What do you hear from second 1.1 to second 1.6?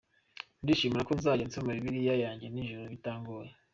nzajya